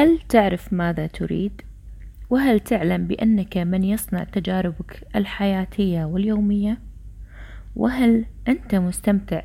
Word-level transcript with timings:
هل 0.00 0.18
تعرف 0.28 0.72
ماذا 0.72 1.06
تريد؟ 1.06 1.62
وهل 2.30 2.60
تعلم 2.60 3.06
بأنك 3.06 3.56
من 3.56 3.84
يصنع 3.84 4.24
تجاربك 4.24 5.06
الحياتية 5.16 6.04
واليومية؟ 6.04 6.78
وهل 7.76 8.24
أنت 8.48 8.74
مستمتع 8.74 9.42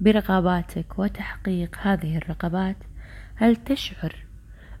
برغباتك 0.00 0.98
وتحقيق 0.98 1.76
هذه 1.82 2.16
الرغبات؟ 2.16 2.76
هل 3.34 3.56
تشعر 3.56 4.14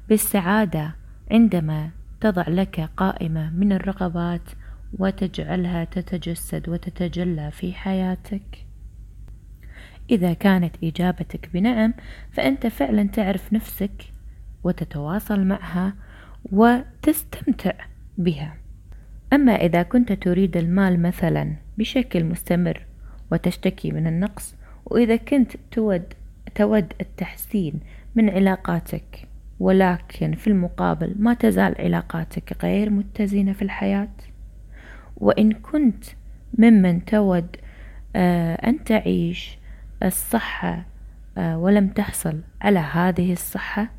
بالسعادة 0.08 0.94
عندما 1.30 1.90
تضع 2.20 2.48
لك 2.48 2.90
قائمة 2.96 3.50
من 3.50 3.72
الرغبات 3.72 4.50
وتجعلها 4.98 5.84
تتجسد 5.84 6.68
وتتجلى 6.68 7.50
في 7.50 7.72
حياتك؟ 7.72 8.66
إذا 10.10 10.32
كانت 10.32 10.76
إجابتك 10.84 11.50
بنعم 11.52 11.94
فأنت 12.32 12.66
فعلا 12.66 13.02
تعرف 13.02 13.52
نفسك 13.52 14.17
وتتواصل 14.64 15.44
معها 15.44 15.94
وتستمتع 16.52 17.72
بها. 18.18 18.54
أما 19.32 19.52
إذا 19.52 19.82
كنت 19.82 20.12
تريد 20.12 20.56
المال 20.56 21.02
مثلا 21.02 21.56
بشكل 21.78 22.24
مستمر 22.24 22.86
وتشتكي 23.32 23.92
من 23.92 24.06
النقص 24.06 24.54
وإذا 24.86 25.16
كنت 25.16 25.52
تود 25.70 26.14
تود 26.54 26.92
التحسين 27.00 27.80
من 28.14 28.30
علاقاتك 28.30 29.28
ولكن 29.60 30.34
في 30.34 30.46
المقابل 30.46 31.14
ما 31.18 31.34
تزال 31.34 31.74
علاقاتك 31.78 32.56
غير 32.62 32.90
متزنة 32.90 33.52
في 33.52 33.62
الحياة 33.62 34.08
وإن 35.16 35.52
كنت 35.52 36.04
ممن 36.58 37.04
تود 37.04 37.56
آه، 38.16 38.54
أن 38.54 38.84
تعيش 38.84 39.58
الصحة 40.02 40.84
آه، 41.38 41.58
ولم 41.58 41.88
تحصل 41.88 42.40
على 42.60 42.78
هذه 42.78 43.32
الصحة 43.32 43.97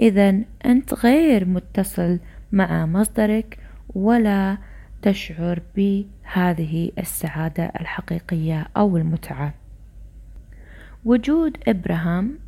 إذا 0.00 0.34
أنت 0.66 0.94
غير 0.94 1.44
متصل 1.44 2.18
مع 2.52 2.86
مصدرك 2.86 3.58
ولا 3.94 4.58
تشعر 5.02 5.62
بهذه 5.76 6.92
السعادة 6.98 7.64
الحقيقية 7.80 8.66
أو 8.76 8.96
المتعة. 8.96 9.54
وجود 11.04 11.56
إبراهام 11.68 12.38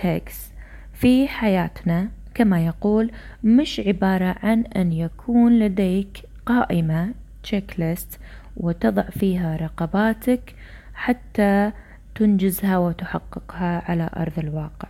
هيكس 0.00 0.52
في 0.92 1.28
حياتنا 1.28 2.08
كما 2.34 2.66
يقول 2.66 3.10
مش 3.44 3.80
عبارة 3.80 4.36
عن 4.42 4.64
أن 4.76 4.92
يكون 4.92 5.58
لديك 5.58 6.22
قائمة 6.46 7.14
checklist 7.42 8.20
وتضع 8.56 9.02
فيها 9.02 9.56
رغباتك 9.56 10.54
حتى 10.94 11.72
تنجزها 12.14 12.78
وتحققها 12.78 13.90
على 13.90 14.10
أرض 14.16 14.38
الواقع. 14.38 14.88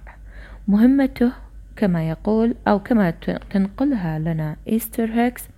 مهمته 0.69 1.33
كما 1.77 2.09
يقول 2.09 2.55
أو 2.69 2.79
كما 2.79 3.11
تنقلها 3.51 4.19
لنا 4.19 4.57
إيستر 4.69 5.11
هيكس 5.13 5.49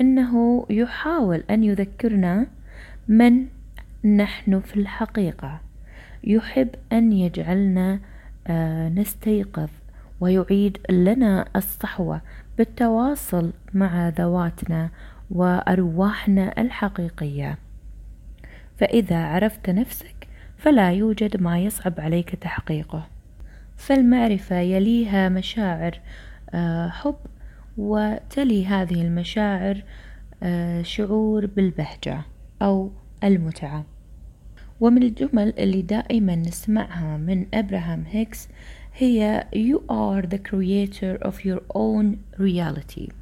أنه 0.00 0.66
يحاول 0.70 1.44
أن 1.50 1.64
يذكرنا 1.64 2.46
من 3.08 3.46
نحن 4.04 4.60
في 4.60 4.76
الحقيقة. 4.76 5.60
يحب 6.24 6.68
أن 6.92 7.12
يجعلنا 7.12 8.00
آه، 8.46 8.88
نستيقظ 8.88 9.68
ويعيد 10.20 10.78
لنا 10.90 11.48
الصحوة 11.56 12.20
بالتواصل 12.58 13.52
مع 13.74 14.08
ذواتنا 14.08 14.90
وأرواحنا 15.30 16.60
الحقيقية. 16.60 17.58
فإذا 18.76 19.24
عرفت 19.24 19.70
نفسك 19.70 20.28
فلا 20.58 20.92
يوجد 20.92 21.42
ما 21.42 21.58
يصعب 21.58 22.00
عليك 22.00 22.34
تحقيقه. 22.34 23.06
فالمعرفة 23.86 24.58
يليها 24.60 25.28
مشاعر 25.28 26.00
آه، 26.54 26.88
حب 26.88 27.16
وتلي 27.78 28.66
هذه 28.66 29.02
المشاعر 29.02 29.82
آه، 30.42 30.82
شعور 30.82 31.46
بالبهجة 31.46 32.22
أو 32.62 32.90
المتعة. 33.24 33.84
ومن 34.80 35.02
الجمل 35.02 35.54
اللي 35.58 35.82
دائما 35.82 36.36
نسمعها 36.36 37.16
من 37.16 37.46
أبراهام 37.54 38.04
هيكس 38.10 38.48
هي 38.96 39.46
You 39.56 39.78
are 39.90 40.26
the 40.26 40.38
creator 40.38 41.28
of 41.28 41.34
your 41.44 41.60
own 41.76 42.16
reality 42.40 43.12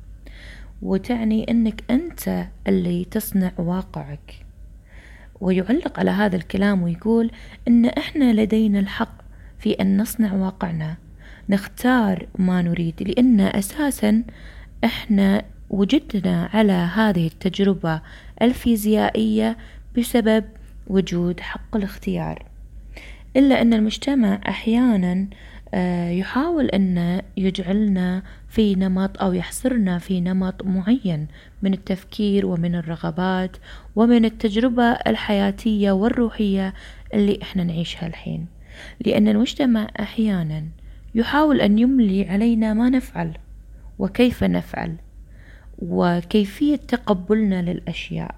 وتعني 0.83 1.51
أنك 1.51 1.85
أنت 1.91 2.47
اللي 2.67 3.05
تصنع 3.05 3.53
واقعك. 3.59 4.47
ويعلق 5.41 5.99
على 5.99 6.11
هذا 6.11 6.37
الكلام 6.37 6.83
ويقول 6.83 7.31
أن 7.69 7.87
إحنا 7.87 8.33
لدينا 8.33 8.79
الحق 8.81 9.20
في 9.61 9.73
أن 9.73 10.01
نصنع 10.01 10.33
واقعنا. 10.33 10.97
نختار 11.49 12.27
ما 12.39 12.63
نريد 12.63 12.95
لأن 13.09 13.41
أساسا 13.41 14.23
إحنا 14.85 15.43
وجدنا 15.71 16.49
على 16.53 16.73
هذه 16.73 17.27
التجربة 17.27 18.01
الفيزيائية 18.43 19.57
بسبب 19.99 20.45
وجود 20.87 21.41
حق 21.41 21.77
الاختيار. 21.77 22.45
إلا 23.37 23.63
أن 23.63 23.75
المجتمع 23.75 24.41
أحيانا 24.49 25.27
آه، 25.75 26.11
يحاول 26.11 26.67
أن 26.67 27.23
يجعلنا 27.37 28.23
في 28.49 28.75
نمط 28.75 29.23
أو 29.23 29.33
يحصرنا 29.33 29.99
في 29.99 30.21
نمط 30.21 30.65
معين 30.65 31.27
من 31.63 31.75
التفكير 31.75 32.47
ومن 32.47 32.75
الرغبات 32.75 33.57
ومن 33.97 34.25
التجربة 34.25 34.83
الحياتية 34.83 35.91
والروحية 35.93 36.75
اللي 37.15 37.39
إحنا 37.43 37.65
نعيشها 37.65 38.07
الحين. 38.07 38.47
لأن 39.07 39.29
المجتمع 39.29 39.89
أحيانا 40.01 40.65
يحاول 41.15 41.61
أن 41.61 41.79
يملي 41.79 42.29
علينا 42.29 42.75
ما 42.75 42.91
نفعل 42.91 43.33
وكيف 43.99 44.45
نفعل 44.45 44.97
وكيفية 45.79 46.77
تقبلنا 46.77 47.63
للأشياء. 47.63 48.35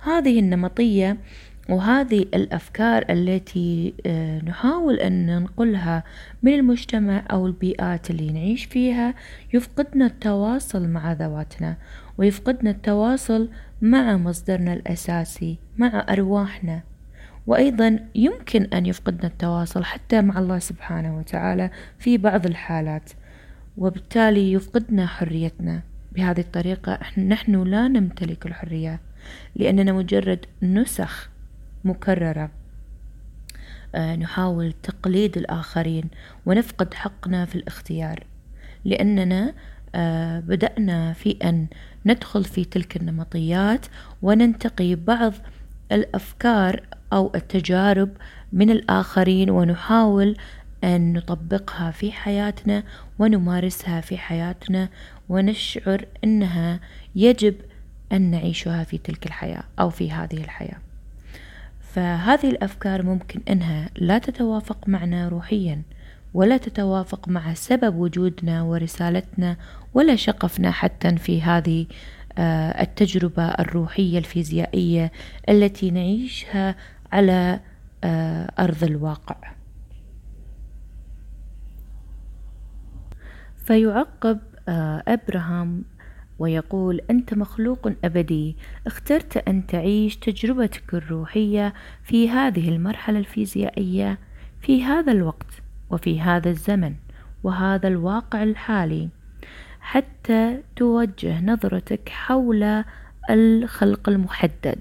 هذه 0.00 0.40
النمطية 0.40 1.16
وهذه 1.68 2.20
الأفكار 2.20 3.04
التي 3.10 3.94
آه، 4.06 4.44
نحاول 4.44 4.94
أن 4.94 5.26
ننقلها 5.26 6.04
من 6.42 6.54
المجتمع 6.54 7.24
أو 7.30 7.46
البيئات 7.46 8.10
اللي 8.10 8.32
نعيش 8.32 8.64
فيها 8.64 9.14
يفقدنا 9.54 10.06
التواصل 10.06 10.88
مع 10.88 11.12
ذواتنا 11.12 11.76
ويفقدنا 12.18 12.70
التواصل 12.70 13.48
مع 13.82 14.16
مصدرنا 14.16 14.72
الأساسي 14.72 15.58
مع 15.78 16.06
أرواحنا. 16.10 16.82
وأيضا 17.46 17.98
يمكن 18.14 18.62
أن 18.62 18.86
يفقدنا 18.86 19.26
التواصل 19.26 19.84
حتى 19.84 20.22
مع 20.22 20.38
الله 20.38 20.58
سبحانه 20.58 21.18
وتعالى 21.18 21.70
في 21.98 22.18
بعض 22.18 22.46
الحالات 22.46 23.10
وبالتالي 23.78 24.52
يفقدنا 24.52 25.06
حريتنا. 25.06 25.82
بهذه 26.12 26.40
الطريقة 26.40 26.98
نحن 27.18 27.62
لا 27.62 27.88
نمتلك 27.88 28.46
الحرية 28.46 29.00
لأننا 29.56 29.92
مجرد 29.92 30.46
نسخ 30.62 31.30
مكررة. 31.84 32.50
آه، 33.94 34.16
نحاول 34.16 34.72
تقليد 34.72 35.36
الآخرين 35.38 36.04
ونفقد 36.46 36.94
حقنا 36.94 37.44
في 37.44 37.54
الاختيار 37.54 38.26
لأننا 38.84 39.54
آه، 39.94 40.40
بدأنا 40.40 41.12
في 41.12 41.36
أن 41.44 41.66
ندخل 42.06 42.44
في 42.44 42.64
تلك 42.64 42.96
النمطيات 42.96 43.86
وننتقي 44.22 44.94
بعض 44.94 45.32
الأفكار 45.92 46.80
أو 47.12 47.32
التجارب 47.34 48.10
من 48.52 48.70
الآخرين 48.70 49.50
ونحاول 49.50 50.36
أن 50.84 51.12
نطبقها 51.12 51.90
في 51.90 52.12
حياتنا 52.12 52.82
ونمارسها 53.18 54.00
في 54.00 54.18
حياتنا 54.18 54.88
ونشعر 55.28 56.04
أنها 56.24 56.80
يجب 57.14 57.54
أن 58.12 58.30
نعيشها 58.30 58.84
في 58.84 58.98
تلك 58.98 59.26
الحياة 59.26 59.64
أو 59.80 59.90
في 59.90 60.12
هذه 60.12 60.36
الحياة. 60.44 60.78
فهذه 61.80 62.50
الأفكار 62.50 63.02
ممكن 63.02 63.40
أنها 63.48 63.90
لا 63.96 64.18
تتوافق 64.18 64.88
معنا 64.88 65.28
روحيا 65.28 65.82
ولا 66.34 66.56
تتوافق 66.56 67.28
مع 67.28 67.54
سبب 67.54 67.96
وجودنا 67.96 68.62
ورسالتنا 68.62 69.56
ولا 69.94 70.16
شقفنا 70.16 70.70
حتى 70.70 71.16
في 71.16 71.42
هذه 71.42 71.86
التجربة 72.38 73.42
الروحية 73.42 74.18
الفيزيائية 74.18 75.12
التي 75.48 75.90
نعيشها 75.90 76.76
على 77.12 77.60
آه، 78.04 78.52
أرض 78.58 78.84
الواقع. 78.84 79.36
فيعقب 83.56 84.38
آه، 84.68 85.02
أبراهام 85.08 85.84
ويقول 86.38 87.00
أنت 87.10 87.34
مخلوق 87.34 87.92
أبدي. 88.04 88.56
اخترت 88.86 89.36
أن 89.36 89.66
تعيش 89.66 90.16
تجربتك 90.16 90.94
الروحية 90.94 91.74
في 92.02 92.30
هذه 92.30 92.68
المرحلة 92.68 93.18
الفيزيائية 93.18 94.18
في 94.60 94.84
هذا 94.84 95.12
الوقت 95.12 95.62
وفي 95.90 96.20
هذا 96.20 96.50
الزمن 96.50 96.94
وهذا 97.42 97.88
الواقع 97.88 98.42
الحالي. 98.42 99.08
حتى 99.86 100.62
توجه 100.76 101.40
نظرتك 101.40 102.08
حول 102.08 102.84
الخلق 103.30 104.08
المحدد. 104.08 104.80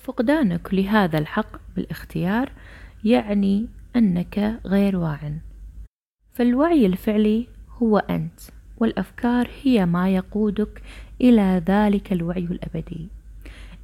فقدانك 0.00 0.74
لهذا 0.74 1.18
الحق 1.18 1.60
بالاختيار 1.76 2.52
يعني 3.04 3.66
أنك 3.96 4.60
غير 4.66 4.96
واع. 4.96 5.32
فالوعي 6.32 6.86
الفعلي 6.86 7.46
هو 7.82 7.98
أنت 7.98 8.40
والأفكار 8.76 9.50
هي 9.62 9.86
ما 9.86 10.08
يقودك 10.14 10.82
إلى 11.20 11.62
ذلك 11.66 12.12
الوعي 12.12 12.44
الأبدي. 12.44 13.08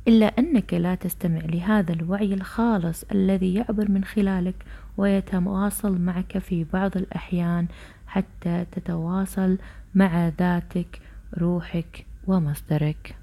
إلا 0.08 0.26
أنك 0.26 0.74
لا 0.74 0.94
تستمع 0.94 1.40
لهذا 1.44 1.92
الوعي 1.92 2.34
الخالص 2.34 3.04
الذي 3.12 3.54
يعبر 3.54 3.90
من 3.90 4.04
خلالك 4.04 4.64
ويتواصل 4.96 6.00
معك 6.00 6.38
في 6.38 6.64
بعض 6.72 6.96
الأحيان 6.96 7.66
حتى 8.06 8.66
تتواصل 8.72 9.58
مع 9.94 10.28
ذاتك 10.28 11.00
روحك 11.38 12.06
ومصدرك. 12.26 13.16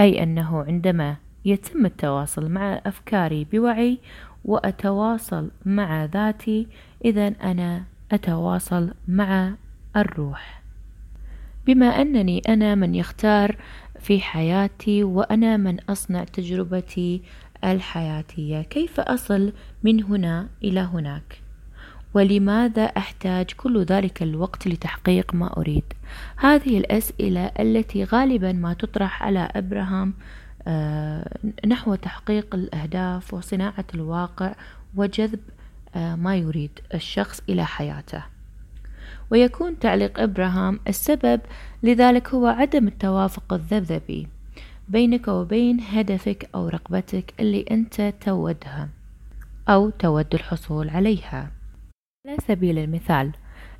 أي 0.00 0.22
أنه 0.22 0.64
عندما 0.64 1.16
يتم 1.44 1.86
التواصل 1.86 2.50
مع 2.50 2.80
أفكاري 2.86 3.44
بوعي 3.44 3.98
وأتواصل 4.44 5.50
مع 5.64 6.04
ذاتي 6.04 6.66
إذا 7.04 7.26
أنا 7.28 7.84
أتواصل 8.12 8.94
مع 9.08 9.54
الروح. 9.96 10.62
بما 11.66 11.86
أنني 11.86 12.42
أنا 12.48 12.74
من 12.74 12.94
يختار 12.94 13.56
في 14.00 14.20
حياتي 14.20 15.04
وأنا 15.04 15.56
من 15.56 15.80
أصنع 15.80 16.24
تجربتي 16.24 17.22
الحياتية. 17.66 18.62
كيف 18.62 19.00
أصل 19.00 19.52
من 19.82 20.04
هنا 20.04 20.48
إلى 20.64 20.80
هناك؟ 20.80 21.40
ولماذا 22.14 22.84
أحتاج 22.84 23.46
كل 23.56 23.82
ذلك 23.84 24.22
الوقت 24.22 24.68
لتحقيق 24.68 25.34
ما 25.34 25.56
أريد؟ 25.56 25.84
هذه 26.36 26.78
الأسئلة 26.78 27.46
التي 27.60 28.04
غالبا 28.04 28.52
ما 28.52 28.72
تطرح 28.72 29.22
على 29.22 29.48
أبراهام 29.54 30.14
آه، 30.68 31.38
نحو 31.66 31.94
تحقيق 31.94 32.54
الأهداف 32.54 33.34
وصناعة 33.34 33.84
الواقع 33.94 34.54
وجذب 34.96 35.40
آه، 35.94 36.14
ما 36.14 36.36
يريد 36.36 36.70
الشخص 36.94 37.40
إلى 37.48 37.66
حياته. 37.66 38.24
ويكون 39.30 39.78
تعليق 39.78 40.20
إبراهام 40.20 40.80
السبب 40.88 41.40
لذلك 41.82 42.28
هو 42.28 42.46
عدم 42.46 42.88
التوافق 42.88 43.52
الذبذبي. 43.52 44.28
بينك 44.88 45.28
وبين 45.28 45.80
هدفك 45.80 46.50
أو 46.54 46.68
رغبتك 46.68 47.34
اللي 47.40 47.64
أنت 47.70 48.14
تودها 48.20 48.88
أو 49.68 49.90
تود 49.90 50.34
الحصول 50.34 50.90
عليها. 50.90 51.52
على 52.26 52.36
سبيل 52.48 52.78
المثال 52.78 53.32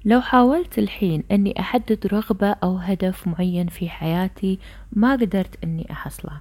لو 0.04 0.20
حاولت 0.20 0.78
الحين 0.78 1.24
أني 1.30 1.60
أحدد 1.60 2.06
رغبة 2.06 2.50
أو 2.50 2.76
هدف 2.76 3.28
معين 3.28 3.68
في 3.68 3.88
حياتي 3.88 4.58
ما 4.92 5.12
قدرت 5.12 5.64
أني 5.64 5.90
أحصله. 5.90 6.40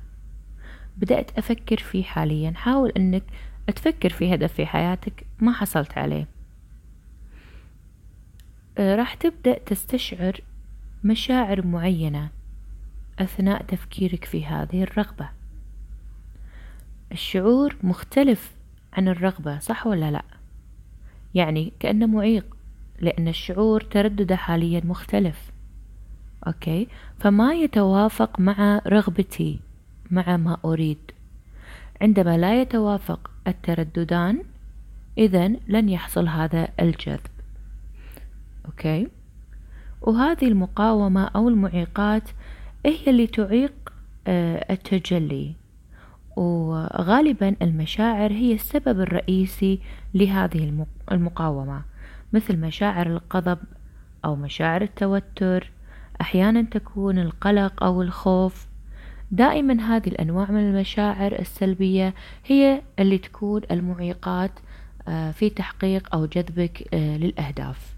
بدأت 0.98 1.38
أفكر 1.38 1.78
فيه 1.78 2.04
حاليا 2.04 2.52
حاول 2.52 2.90
أنك 2.90 3.24
تفكر 3.76 4.10
في 4.10 4.34
هدف 4.34 4.54
في 4.54 4.66
حياتك 4.66 5.26
ما 5.40 5.52
حصلت 5.52 5.98
عليه. 5.98 6.28
آه، 8.78 8.96
راح 8.96 9.14
تبدأ 9.14 9.58
تستشعر 9.58 10.42
مشاعر 11.04 11.66
معينة. 11.66 12.30
أثناء 13.20 13.64
تفكيرك 13.64 14.26
في 14.26 14.46
هذه 14.46 14.84
الرغبة. 14.84 15.30
الشعور 17.12 17.76
مختلف 17.84 18.52
عن 18.94 19.08
الرغبة 19.08 19.60
صح 19.60 19.88
ولا 19.88 20.12
لا؟ 20.12 20.24
يعني 21.34 21.74
كأنه 21.80 22.06
معيق 22.06 22.46
لأن 23.00 23.28
الشعور 23.28 23.82
تردده 23.82 24.36
حاليا 24.36 24.82
مختلف. 24.86 25.52
Okay؟ 26.48 26.88
فما 27.20 27.54
يتوافق 27.54 28.40
مع 28.40 28.82
رغبتي 28.88 29.60
مع 30.12 30.38
ما 30.38 30.58
أريد. 30.66 31.12
عندما 32.02 32.38
لا 32.38 32.62
يتوافق 32.62 33.32
الترددان 33.48 34.44
إذا 35.18 35.48
لن 35.48 35.90
يحصل 35.90 36.28
هذا 36.28 36.68
الجذب. 36.80 37.20
Okay؟ 38.66 39.08
وهذه 40.02 40.48
المقاومة 40.48 41.26
أو 41.26 41.50
المعيقات 41.50 42.30
هي 42.86 43.08
اللي 43.08 43.28
تعيق 43.28 43.94
آه، 44.28 44.74
التجلي؟ 44.74 45.56
وغالبا 46.36 47.56
المشاعر 47.62 48.32
هي 48.32 48.54
السبب 48.54 49.02
الرئيسي 49.02 49.80
لهذه 50.14 50.86
المقاومة 51.12 51.82
مثل 52.34 52.58
مشاعر 52.58 53.08
الغضب 53.08 53.58
أو 54.26 54.36
مشاعر 54.36 54.82
التوتر 54.82 55.72
أحيانا 56.22 56.62
تكون 56.62 57.20
القلق 57.20 57.84
أو 57.84 58.02
الخوف. 58.02 58.68
دائما 59.32 59.82
هذه 59.82 60.08
الأنواع 60.08 60.52
من 60.52 60.70
المشاعر 60.70 61.40
السلبية 61.40 62.14
هي 62.46 62.82
اللي 63.00 63.18
تكون 63.18 63.62
المعيقات 63.72 64.52
آه، 65.08 65.32
في 65.32 65.50
تحقيق 65.50 66.16
أو 66.16 66.26
جذبك 66.26 66.94
آه، 66.94 67.18
للأهداف. 67.18 67.96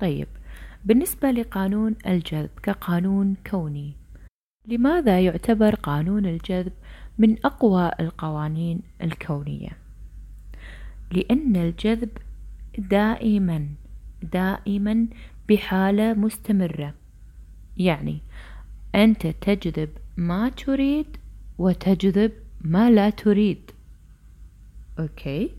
طيب 0.00 0.28
بالنسبة 0.88 1.30
لقانون 1.30 1.96
الجذب 2.06 2.50
كقانون 2.62 3.36
كوني. 3.50 3.96
لماذا 4.66 5.20
يعتبر 5.20 5.74
قانون 5.74 6.26
الجذب 6.26 6.72
من 7.18 7.36
أقوى 7.46 7.90
القوانين 8.00 8.80
الكونية؟ 9.02 9.76
لأن 11.12 11.56
الجذب 11.56 12.08
دائما 12.78 13.68
دائما 14.22 15.06
بحالة 15.48 16.14
مستمرة. 16.14 16.94
يعني 17.76 18.20
أنت 18.94 19.26
تجذب 19.26 19.90
ما 20.16 20.48
تريد 20.48 21.16
وتجذب 21.58 22.32
ما 22.60 22.90
لا 22.90 23.10
تريد. 23.10 23.70
أوكي؟ 24.98 25.50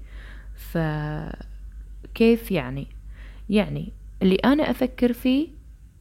فكيف 0.55 2.51
يعني؟ 2.51 2.87
يعني 3.49 3.98
اللي 4.21 4.35
أنا 4.35 4.71
أفكر 4.71 5.13
فيه 5.13 5.47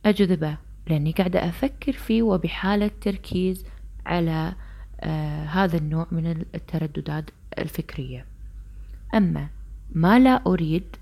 أجذبه 0.07 0.57
لأني 0.87 1.13
قاعدة 1.13 1.49
أفكر 1.49 1.93
فيه 1.93 2.23
وبحالة 2.23 2.91
تركيز 3.01 3.65
على 4.07 4.53
آه 5.01 5.45
هذا 5.45 5.77
النوع 5.77 6.07
من 6.11 6.45
الترددات 6.55 7.31
الفكرية. 7.59 8.25
أما 9.15 9.49
ما 9.93 10.19
لا 10.19 10.43
أريد 10.47 10.97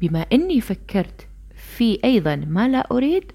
بما 0.00 0.26
أني 0.32 0.60
فكرت 0.60 1.26
في 1.54 1.98
أيضا 2.04 2.36
ما 2.36 2.68
لا 2.68 2.78
أريد 2.92 3.32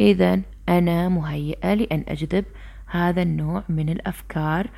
إذا 0.00 0.40
أنا 0.68 1.08
مهيئة 1.08 1.74
لأن 1.74 2.04
أجذب 2.08 2.44
هذا 2.86 3.22
النوع 3.22 3.64
من 3.68 3.88
الأفكار 3.88 4.70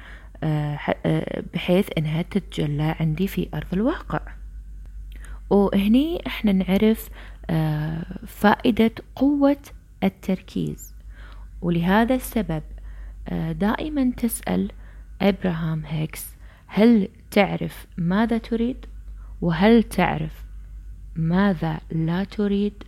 آه، 0.42 0.78
آه، 1.06 1.42
بحيث 1.54 1.88
أنها 1.98 2.22
تتجلى 2.22 2.94
عندي 3.00 3.26
في 3.28 3.48
أرض 3.54 3.66
الواقع. 3.72 4.20
وهني 5.50 6.26
إحنا 6.26 6.52
نعرف 6.52 7.08
فائدة 8.26 8.90
قوة 9.14 9.56
التركيز. 10.04 10.94
ولهذا 11.62 12.14
السبب 12.14 12.62
دائما 13.52 14.10
تسأل 14.16 14.70
إبراهام 15.22 15.82
هيكس 15.86 16.26
هل 16.66 17.08
تعرف 17.30 17.86
ماذا 17.96 18.38
تريد؟ 18.38 18.86
وهل 19.40 19.82
تعرف 19.82 20.44
ماذا 21.16 21.80
لا 21.90 22.24
تريد؟ 22.24 22.82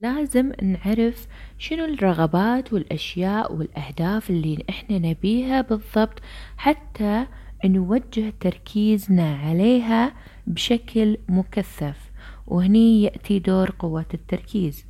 لازم 0.00 0.52
نعرف 0.62 1.26
شنو 1.58 1.84
الرغبات 1.84 2.72
والأشياء 2.72 3.54
والأهداف 3.54 4.30
اللي 4.30 4.64
إحنا 4.70 4.98
نبيها 4.98 5.60
بالضبط 5.60 6.22
حتى 6.56 7.26
نوجه 7.64 8.32
تركيزنا 8.40 9.36
عليها 9.36 10.12
بشكل 10.46 11.18
مكثف. 11.28 12.03
وهني 12.46 13.02
يأتي 13.02 13.38
دور 13.38 13.70
قوة 13.78 14.06
التركيز. 14.14 14.86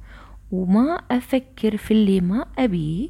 وما 0.52 1.00
أفكر 1.10 1.76
في 1.76 1.90
اللي 1.90 2.20
ما 2.20 2.46
أبيه 2.58 3.08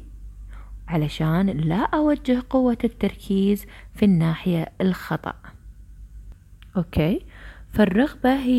علشان 0.87 1.45
لا 1.49 1.77
أوجه 1.93 2.43
قوة 2.49 2.77
التركيز 2.83 3.65
في 3.95 4.05
الناحية 4.05 4.71
الخطأ. 4.81 5.33
أوكي. 6.77 7.25
فالرغبة 7.73 8.35
هي 8.35 8.53